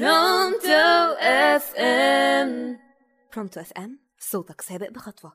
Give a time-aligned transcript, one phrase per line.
[0.00, 2.78] Pronto FM.
[3.34, 5.32] Pronto FM صوتك سابق بخطوة.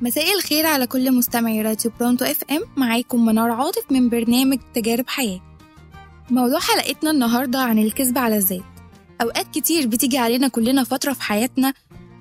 [0.00, 2.60] مساء الخير على كل مستمعي راديو Pronto FM.
[2.76, 5.40] معاكم منار عاطف من برنامج تجارب حياة.
[6.30, 8.62] موضوع حلقتنا النهاردة عن الكذب على الذات.
[9.22, 11.74] أوقات كتير بتيجي علينا كلنا فترة في حياتنا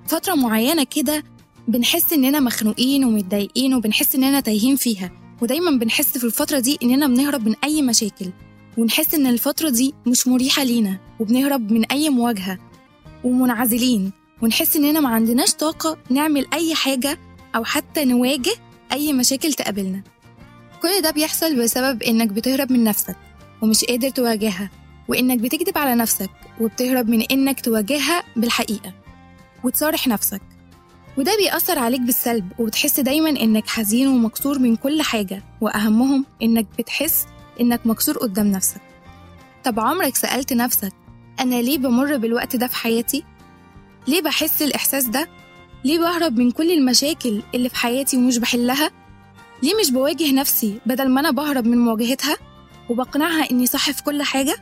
[0.08, 1.24] فترة معينة كده
[1.68, 5.12] بنحس إننا مخنوقين ومتضايقين وبنحس إننا تايهين فيها.
[5.42, 8.32] ودايما بنحس في الفترة دي إننا بنهرب من أي مشاكل.
[8.78, 12.58] ونحس إن الفترة دي مش مريحة لينا وبنهرب من أي مواجهة.
[13.24, 14.12] ومنعزلين.
[14.42, 17.20] ونحس إننا ما عندناش طاقة نعمل أي حاجة
[17.56, 18.52] أو حتى نواجه
[18.92, 20.04] أي مشاكل تقابلنا.
[20.82, 23.16] كل ده بيحصل بسبب إنك بتهرب من نفسك
[23.62, 24.70] ومش قادر تواجهها
[25.08, 26.30] وإنك بتكذب على نفسك
[26.62, 28.94] وبتهرب من إنك تواجهها بالحقيقة.
[29.64, 30.42] وتصارح نفسك.
[31.22, 37.26] وده بيأثر عليك بالسلب وبتحس دايما إنك حزين ومكسور من كل حاجة وأهمهم إنك بتحس
[37.62, 38.82] إنك مكسور قدام نفسك
[39.64, 40.94] طب عمرك سألت نفسك
[41.40, 43.24] أنا ليه بمر بالوقت ده في حياتي؟
[44.08, 45.28] ليه بحس الإحساس ده؟
[45.86, 48.92] ليه بهرب من كل المشاكل اللي في حياتي ومش بحلها؟
[49.64, 52.38] ليه مش بواجه نفسي بدل ما أنا بهرب من مواجهتها
[52.90, 54.56] وبقنعها إني صح في كل حاجة؟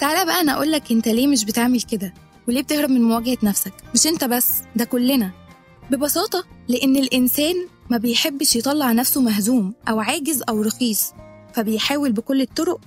[0.00, 2.14] تعالى بقى أنا أقولك أنت ليه مش بتعمل كده
[2.48, 5.30] وليه بتهرب من مواجهة نفسك مش أنت بس ده كلنا
[5.90, 7.54] ببساطة لأن الإنسان
[7.90, 11.12] ما بيحبش يطلع نفسه مهزوم أو عاجز أو رخيص
[11.54, 12.80] فبيحاول بكل الطرق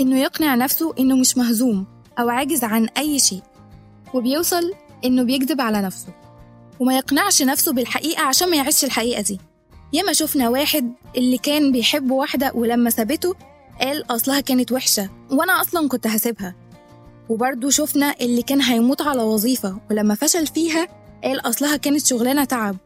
[0.00, 1.86] إنه يقنع نفسه إنه مش مهزوم
[2.18, 3.42] أو عاجز عن أي شيء
[4.14, 4.72] وبيوصل
[5.04, 6.08] إنه بيكذب على نفسه
[6.80, 9.40] وما يقنعش نفسه بالحقيقة عشان ما يعيش الحقيقة دي.
[9.92, 13.34] ياما شفنا واحد اللي كان بيحب واحدة ولما سابته
[13.80, 16.54] قال أصلها كانت وحشة وأنا أصلا كنت هسيبها.
[17.28, 20.88] وبرضه شفنا اللي كان هيموت على وظيفة ولما فشل فيها
[21.24, 22.76] قال أصلها كانت شغلانة تعب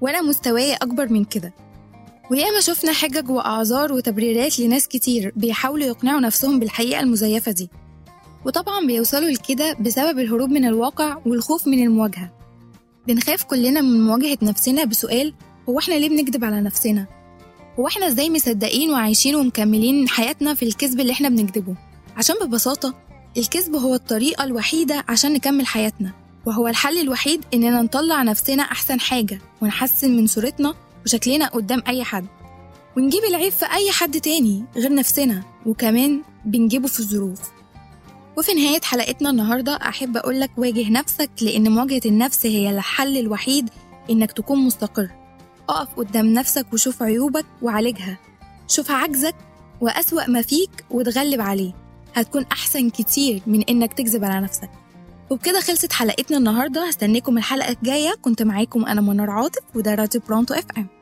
[0.00, 1.54] وأنا مستواي أكبر من كده
[2.30, 7.70] وياما شفنا حجج وأعذار وتبريرات لناس كتير بيحاولوا يقنعوا نفسهم بالحقيقة المزيفة دي
[8.46, 12.30] وطبعا بيوصلوا لكده بسبب الهروب من الواقع والخوف من المواجهة
[13.06, 15.34] بنخاف كلنا من مواجهة نفسنا بسؤال
[15.68, 17.06] هو إحنا ليه بنكذب على نفسنا؟
[17.80, 21.74] هو إحنا إزاي مصدقين وعايشين ومكملين حياتنا في الكذب اللي إحنا بنكذبه؟
[22.16, 22.94] عشان ببساطة
[23.36, 26.12] الكذب هو الطريقة الوحيدة عشان نكمل حياتنا
[26.46, 32.26] وهو الحل الوحيد إننا نطلع نفسنا أحسن حاجة ونحسن من صورتنا وشكلنا قدام أي حد.
[32.96, 37.40] ونجيب العيب في أي حد تاني غير نفسنا وكمان بنجيبه في الظروف.
[38.38, 43.70] وفي نهاية حلقتنا النهاردة أحب أقولك واجه نفسك لأن مواجهة النفس هي الحل الوحيد
[44.10, 45.08] إنك تكون مستقر.
[45.68, 48.18] أقف قدام نفسك وشوف عيوبك وعالجها.
[48.68, 49.34] شوف عجزك
[49.80, 51.72] وأسوأ ما فيك وتغلب عليه.
[52.14, 54.70] هتكون أحسن كتير من إنك تكذب على نفسك.
[55.30, 56.88] وبكده خلصت حلقتنا النهاردة.
[56.88, 58.14] هستناكم الحلقة الجاية.
[58.22, 61.01] كنت معاكم أنا منار عاطف وده راديو Pronto FM